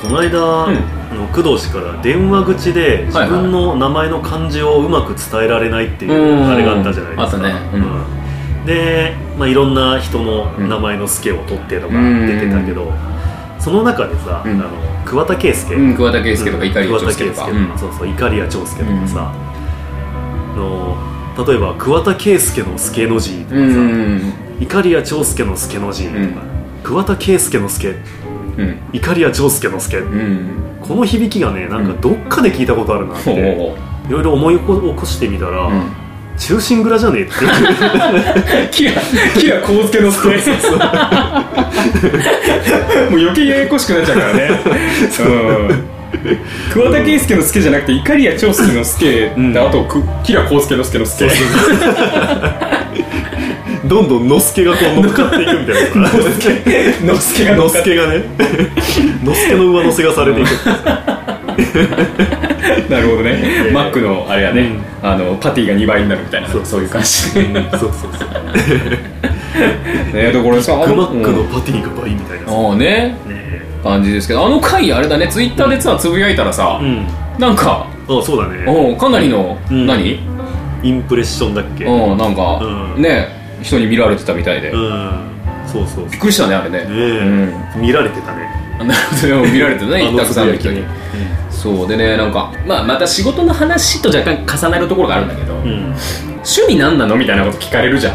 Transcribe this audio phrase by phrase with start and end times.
[0.00, 0.76] この間、うん。
[1.10, 6.48] あの工藤氏から電話口で自分の名前の漢字をうまく伝えられないっていううん。
[6.48, 7.42] あれがあったじゃないですか。
[8.66, 12.92] で、まあ、いろんな人の名前の助を取ってとか出てたけど、
[13.58, 14.52] その中でさ、うん。
[14.52, 14.70] あの
[15.04, 17.48] 桑田佳祐、うん桑田佳祐とか碇長介とか。
[17.78, 24.32] そうそう碇谷長介とかさ、あの例えば桑田佳祐の助の字とかさ、うん。
[24.60, 26.36] 碇谷長介の助の字とか、うん。
[26.82, 27.94] 桑田佳祐の助
[28.60, 30.78] うん碇谷長介の助、うん。
[30.80, 35.92] この響きがねなんかどっかで聞いたことあるなって、いろいろ思い起こしてみたら、うん。
[36.40, 38.70] 中心蔵じゃねえっていう。
[38.72, 38.92] キラ
[39.38, 40.28] キラ光介の助。
[43.10, 44.50] もう余計ややこしくなっちゃうからね。
[45.20, 46.00] うん。
[46.72, 49.52] 桑田佳祐の助じゃなくて碇谷長介の助ん。
[49.52, 51.28] であとくキラ光介の助の助
[53.90, 56.16] どんどんのすけがこう乗っかっていくみたいなさ
[57.04, 58.22] の助が乗のすけがね
[59.24, 60.48] のすけの上乗せがされていく。
[62.88, 66.64] なるほどね、えマックのあれやね、あのパティが2倍になるみたいなそう。
[66.64, 67.34] そういう感じ。
[67.34, 68.12] でねそうそうそう。
[68.12, 68.36] だか
[70.48, 72.46] らさクマックのうんパティが倍みたいな。
[72.46, 73.16] さああね。
[73.26, 73.62] ね。
[73.82, 75.26] 感じですけどあの回あれだね。
[75.26, 77.08] ツイッターでさつぶやいたらさ、うん。
[77.40, 78.64] なんかあそうだね。
[78.68, 79.84] おうかなりの、うん。
[79.84, 80.20] 何？
[80.82, 81.86] インプレッションだっけ？
[81.86, 83.02] うんなんか、うん。
[83.02, 85.30] ね人に見られてたみたいで、びっうん。
[85.66, 86.78] そうそうくりしたねあれね。
[86.78, 88.42] ねえ、見られてたね。
[88.80, 90.76] うんなるほどでも見られてたね たくさんの人に。
[90.76, 90.86] つぶや
[91.50, 91.88] そう。
[91.88, 95.94] でねなんか、まあ、また仕事の話と若干重なるところがあるんだけど、きうん。
[96.36, 98.14] 趣味何なのみたいなこと聞かれるじゃん、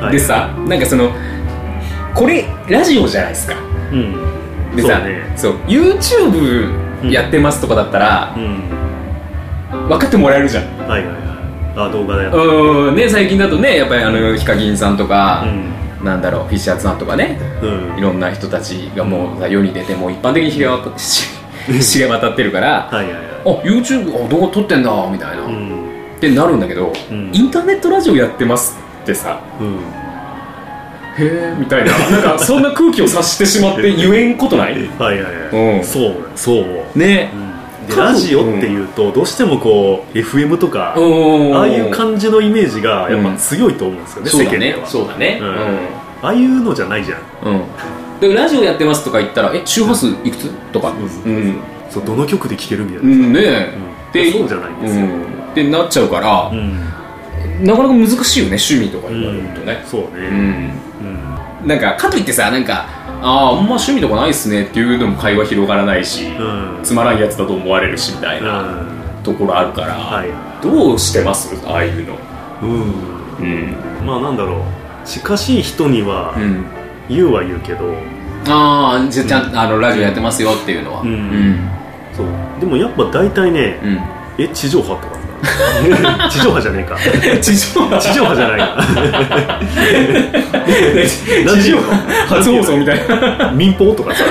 [0.00, 1.10] はい、でさなんかその
[2.14, 3.54] これラジオじゃないですか。
[3.92, 4.76] うん。
[4.76, 5.00] でさ
[5.36, 5.58] そうね。
[5.68, 9.88] YouTube やってますとかだったらう、ん。
[9.88, 10.64] 分かってもらえるじゃん。
[10.88, 11.31] はいはいはい
[11.76, 12.94] あ動画でやったうん。
[12.96, 16.04] ね最近だとねやっぱりあのヒカキンさんとか、うん。
[16.04, 17.98] なんだろうフィッシャーズさんとかねうん。
[17.98, 23.22] いろんな人たちがもう世に出てもう一般的に知れ渡ってるからはいはいはい。
[23.24, 26.18] あ YouTube あ動画撮ってんだみたいな、っうん。
[26.20, 27.30] てなるんだけど、うん。
[27.32, 29.40] インターネットラジオやってますってさ。
[29.60, 29.76] うん。
[31.18, 31.92] へえみたいな。
[31.98, 34.74] なんかそんな空気を察してしまって言えんことない？
[34.98, 35.84] はいはいはい、うん。
[35.84, 37.30] そうそう、ね
[37.88, 41.00] でラジオっていうとどうしてもこう FM とか、う
[41.50, 41.56] ん。
[41.56, 44.56] ああいう感じのイメージがやっぱ強いと思うんですよね、そうだね。
[44.56, 44.86] 世間では。
[44.86, 45.38] そうだね。
[45.40, 45.48] うん。
[46.22, 47.20] ああいうのじゃないじゃん。
[48.20, 50.92] でラジオやってますとか言ったらえ周波数いくつとか？
[51.90, 53.40] そうどの曲で聴けるみたいな、うん、ね
[54.14, 55.50] え、そうじゃないんですよ、うん。
[55.50, 57.66] ってなっちゃうからう、ん。
[57.66, 59.84] なかなか難しいよね趣味とか言われるとね。
[59.84, 60.08] そうね。
[60.16, 60.70] うん、
[61.62, 61.68] うん。
[61.68, 62.86] なんかかといってさなんか
[63.22, 66.80] あああんま趣味とかないっすねっていうのも会話広がらないし、うん。
[66.82, 68.44] つまらんやつだと思われるしみたいうん。
[68.46, 68.84] な
[69.22, 70.28] ところあるから、はい。
[70.62, 71.54] どうしてます？
[71.66, 72.18] ああいうの。
[72.62, 73.12] うん。
[73.38, 74.62] うん、まあなんだろう。
[75.06, 76.64] 近しい人にはうん、
[77.08, 77.92] 言うは言うけど、
[78.48, 81.02] ああじゃあちゃん、あのラジオやってますよっていうのは。
[81.02, 81.08] うん。
[81.08, 81.70] うん。
[82.12, 82.26] そう。
[82.60, 84.44] でもやっぱ大体ね、うん。
[84.44, 85.21] え地上波とかさ
[86.30, 86.96] 地上波じゃねえか。
[87.40, 87.98] 地上波？
[87.98, 88.60] 地上波じゃない。
[88.60, 88.76] か
[91.56, 91.92] 地上波
[92.28, 93.50] 初放送みたいな。
[93.52, 94.24] 民放とかさ。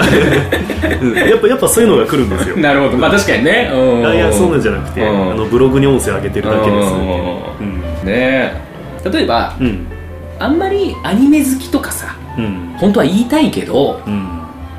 [1.02, 2.58] うんやっぱやっぱそういうのが来るんですよ。
[2.58, 2.98] なるほど。
[2.98, 3.70] まあ確かにね。
[3.72, 5.32] いやそうなんじゃなくて、うん。
[5.32, 6.78] あのブログに音声上げてるだけですうん
[7.60, 7.82] うん。
[8.06, 8.06] ね。
[8.06, 8.54] え
[9.12, 9.88] 例えばうん。
[10.40, 12.74] あんまりアニメ好きとかさうん。
[12.78, 14.28] 本当は言いたいけどうん。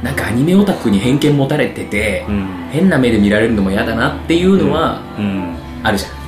[0.02, 2.46] なんかアニメオタクに偏見持たれてて、うん。
[2.70, 5.54] 変な目で見られるのも嫌だなっていうのはうん。
[5.82, 6.21] あるじゃん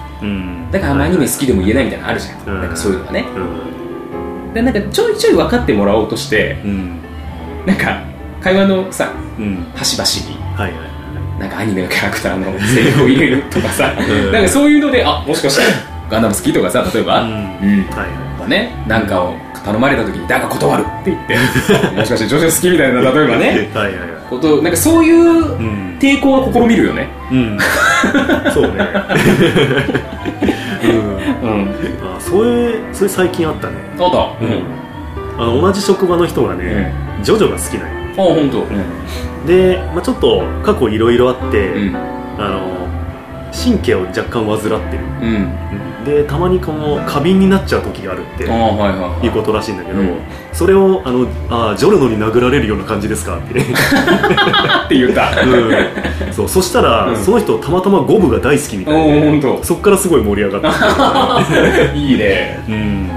[0.71, 2.61] だからあんまアニメ好きでも言えないみたいなのあるじゃん、うん。
[2.61, 3.25] なんかそういうのがね。
[3.35, 4.55] うん。
[4.55, 7.01] でなんかちょいちょい分かってもらおうとしてうん。
[7.67, 8.03] なんか
[8.41, 9.67] 会話のさうん。
[9.75, 14.33] 端々にはいはいなんかアニメのキャラクターのセリフを入れるとかさ、うん。
[14.33, 15.62] なんかそういうのであもしかして
[16.09, 17.31] ガンダム好きとかさ例えば、うん。
[17.31, 17.37] うん。
[17.91, 19.34] はいとかねなんかを
[19.65, 21.37] 頼まれた時に「だが断る」って言って
[21.97, 23.71] もしかして女子好きみたいな例えばね。
[23.75, 24.15] はいはいはい。
[24.28, 25.97] ことなんかそういううん。
[26.00, 27.09] 抵抗は試みるよね。
[27.31, 27.59] うん。
[28.53, 28.71] そうね。
[30.84, 31.50] うん。
[31.50, 31.69] うん。
[32.03, 33.75] あそれそれ最近あったね。
[33.99, 34.19] あった。
[34.44, 34.62] うん。
[35.38, 38.59] あの同じ職場の人がね、ジョジョが好きなのあ本当。
[38.59, 39.47] うん。
[39.47, 41.97] で、まあ、ちょっと過去いろいろあって、うん。
[42.38, 42.61] あの
[43.55, 45.05] 神経を若干患ってる。
[45.23, 46.05] うん。
[46.05, 50.19] でたまにこの過敏になっちゃう時があるっていうことらしいんだけど、うん。
[50.53, 55.31] それをあのあジョルノに殴られるような感じですかって、 って言った。
[55.41, 57.17] うん、そうそしたら、うん。
[57.17, 62.61] その人たまたまゴブが大好きみたいおでお本当そっからすごい盛り上がった、 いいね。
[62.69, 63.11] うん、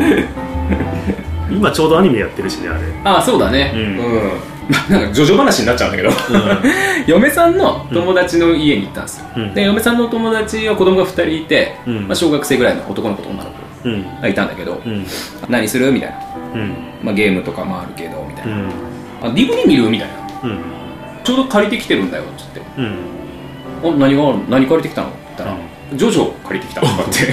[1.50, 2.80] 今ちょうどアニメやってるしねあれ。
[3.04, 3.74] あそうだね。
[3.76, 4.57] ううん
[4.90, 6.10] なんかジョジョ話になっちゃうんだけど。
[7.08, 9.54] 嫁さんの友達の家に行ったんですよ、うん。
[9.54, 12.08] で嫁さんの友達は子供が2人いて、うん。
[12.08, 13.56] まあ、小学生ぐらいの男の子と女の子
[13.86, 14.22] うん。
[14.22, 15.06] がいたんだけど、うん。
[15.50, 16.18] 何するみたいな、
[16.54, 16.76] うん。
[17.04, 18.70] まあ、ゲームとかもあるけどみたいな、うん。
[19.24, 20.14] あ DVD 見るみたいな。
[20.44, 20.60] うん。
[21.24, 22.62] ちょうど借りてきてるんだよ」っつって。
[22.78, 22.96] うん
[23.84, 25.58] 「あ何がある何借りてきたの?」って言ったら
[25.94, 27.26] 「ジョジョ借りてきた」と かって。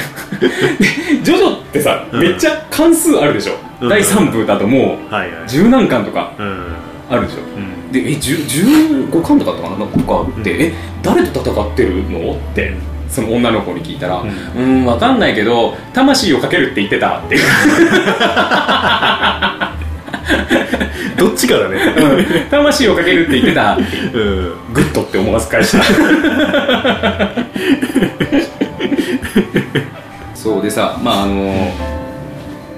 [1.17, 2.21] でジョジョってさ、うん。
[2.21, 3.89] めっちゃ関数あるでしょ、うん。
[3.89, 6.33] 第3部だともう十何巻とか。
[6.39, 6.67] うん
[7.11, 7.93] あるでしょうん。
[7.93, 10.62] でえ10 15巻とかだったかなとかあって、うん。
[10.62, 10.73] え
[11.03, 12.35] 誰と戦ってるの？
[12.35, 12.73] って
[13.09, 17.37] その女の子に聞いたら「ううんん分かんないけど魂をかけるって言ってた」って
[21.17, 21.77] どっちかだね。
[21.97, 22.49] うん。
[22.51, 23.77] 魂をかけるって言ってた。
[23.77, 23.85] うん。
[24.73, 25.85] good って思わず返した。
[30.35, 31.73] そうでさまああの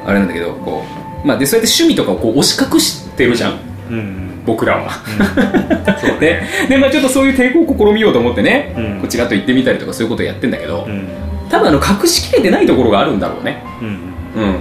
[0.07, 0.85] あれなんだけどこ
[1.25, 3.55] う、まあ、でそうやって趣味とかをこう押し隠してるじゃん
[3.91, 4.91] うん僕らは、
[6.21, 9.01] でで、まあ、ちょっとそういう抵抗を試みようと思ってね、うん。
[9.01, 11.09] こうちらっと行ってみたりとかそういうことをやってんだけど、うん。
[11.51, 13.65] 多分あの隠しきれてないところがあるんだろうね。
[13.83, 14.59] うんうん。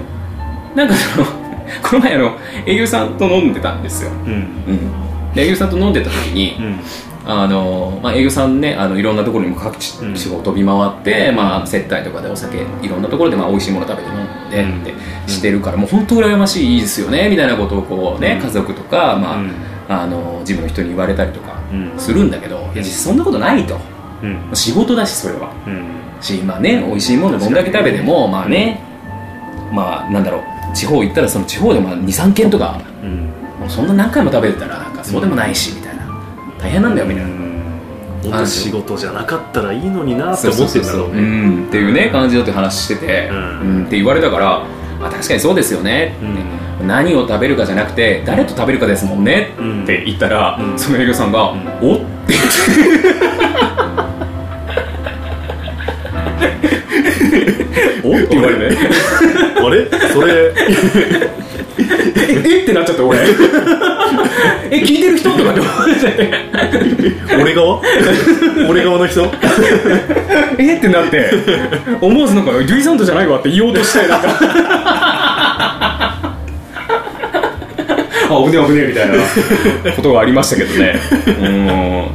[0.75, 1.25] なんかその
[1.83, 4.31] この前あの営業さんと飲んでたんですよ、うん。
[4.31, 6.79] うん、で営業さんと飲んでた時に、うん
[7.27, 10.13] あのまあ、営業さんねあのいろんなところにも各地うん。
[10.13, 14.81] 地方飛び回って、まあ、接待とかでお酒いろんなところでまあ美味しいもの食べて飲んでうん。
[14.81, 18.45] ってしてるから、もう本当羨ましいいいですよねみたいなことをこうね、うん。
[18.45, 19.51] 家族とか、まあうん。
[19.87, 21.99] あの自分の人に言われたりとかうん。
[21.99, 23.79] するんだけど、いや実際そんなことないと。
[24.21, 24.51] うん。
[24.53, 25.51] 仕事だしそれは。
[25.65, 25.87] うん。
[26.21, 28.81] しまあね美味しいものどんだけ食べてもまあね
[29.71, 33.31] まあなんだろう地方行ったらその地方で23軒とかうん。
[33.59, 35.84] もうそんな何回も食べてたらなんかそうでもないしみたいな
[36.59, 37.29] 大変なんだよみたいな。
[38.23, 41.65] 本当仕事じゃなかったらいいのになって思ってんだろううねん。
[41.67, 43.37] っていうね感じだって話してて、うん。
[43.37, 43.41] う
[43.81, 43.85] ん。
[43.85, 44.63] って言われたから
[45.01, 46.15] あ確かにそうですよね。
[46.77, 49.53] って、何を食べるかじゃなくて誰と食べるかですもんね。
[49.59, 50.79] うんって言ったら、うん。
[50.79, 51.77] その営業さんが「ん。
[51.81, 52.33] おっ?」て。
[52.33, 53.15] 言って
[58.03, 58.77] おって言われて。
[58.77, 59.89] あれ？
[60.13, 60.53] それ？
[61.77, 63.19] ええってなっちゃった俺。
[63.19, 63.23] え
[64.85, 66.31] 聞いてる人とかって思って
[67.41, 67.81] 俺側？
[68.69, 69.25] 俺側の人？
[70.59, 70.77] え？
[70.77, 71.31] ってなって。
[72.01, 74.17] 思わずなんか「ジュイサントじゃないわ」って言おうとしてな。
[74.17, 74.27] んか
[78.27, 79.93] あ危ねえ危ねえみたいな。
[79.95, 80.99] ことがありましたけどね。
[81.27, 82.07] うん。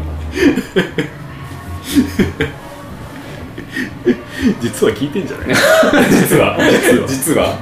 [4.61, 5.49] 実は聞いてんじゃない？
[6.11, 6.57] 実は。
[7.09, 7.59] 実は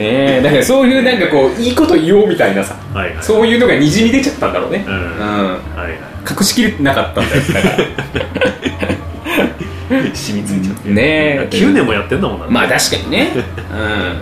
[0.00, 2.76] ええだからそういうなんかこういいこと言おうみたいなさ。
[2.94, 3.22] はいはい。
[3.22, 4.84] そういうのがにじみ出ちゃったんだろうね。
[4.86, 4.94] うん。
[4.94, 5.00] うん。
[5.20, 5.98] はいはい。
[6.30, 7.42] 隠しきれなかったんだよ。
[7.42, 7.76] だから
[10.14, 11.48] 染みついちゃってねえ。
[11.50, 12.46] 9年もやってんだもんな。
[12.46, 13.32] まあ確かにね。
[13.34, 14.20] うん。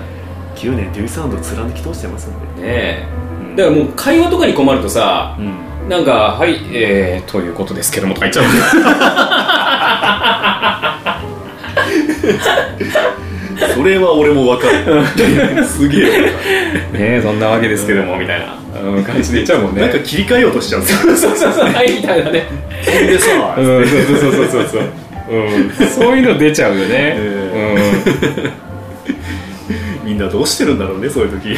[0.57, 2.63] 9年デュイサウンド貫き通してますんで。
[2.63, 3.07] ねえ。
[3.11, 3.27] うん
[3.57, 5.67] だからもう会話とかに困るとさうん。
[5.89, 8.45] なんか「はいえー、ということですけども」とか言っちゃう
[13.75, 15.65] それは俺も分かる。
[15.65, 16.31] すげえ分かね
[16.93, 19.81] えそんなわけですけどもみたいな、うん、感じで言っちゃうもんね。
[19.83, 20.83] るなんか切り替えようとしちゃう。
[20.83, 22.47] そうそうそうは いみたいなね
[22.83, 24.83] それでさうんそうそうそうそうそう
[25.29, 28.53] うん、そういうの出ちゃうよね、え
[30.05, 31.49] みんなどうしてるんだろうねそういう時。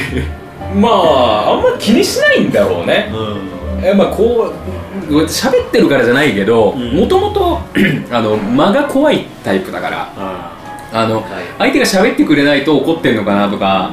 [0.74, 3.12] うん、まああんま気にしないんだろうね。
[3.12, 3.84] うん。
[3.84, 6.96] えまあこうこうやって喋ってるからじゃないけどうん。
[6.96, 7.60] もともと
[8.10, 10.57] あの間が怖いタイプだから
[10.92, 11.24] ああの、はい。
[11.58, 13.92] 相手が喋ってくれないと怒ってんのかなとか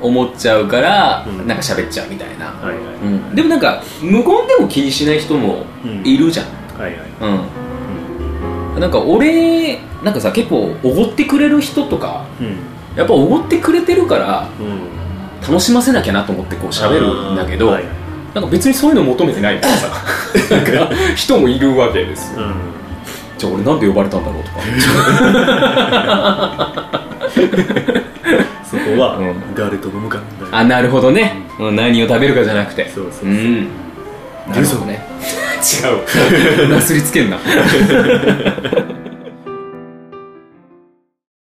[0.00, 1.46] 思っちゃうから、うん。
[1.46, 2.84] なんか喋っちゃうみたいな、はいはい。
[3.02, 5.64] うん、でもなんか無言でも気にしない人も
[6.04, 6.46] いるじゃん、
[6.78, 7.10] はいはい。
[8.74, 8.80] うん。
[8.80, 12.56] なんか俺なんかさ結構おごってくれる人とかうん。
[12.96, 15.00] やっぱおごってくれてるからうん。
[15.46, 17.92] 楽しませなきゃなと思ってこう喋るんだけど、はいはい。
[18.34, 19.88] なんか別にそういうの求めてないからさ。
[21.16, 22.42] 人もいるわけですよ。
[22.42, 22.79] うん
[23.40, 24.60] じゃあ俺なんで呼ばれたんだろうとか。
[28.70, 29.54] そこはうん。
[29.54, 30.20] 誰と飲むか
[30.52, 32.90] あなるほどね、うん、何を食べるかじゃなくて。
[32.94, 33.30] そうそうそう。
[33.30, 33.68] うん。
[34.46, 35.02] なるほどね。
[35.64, 36.68] 違う。
[36.76, 37.38] なすりつけんな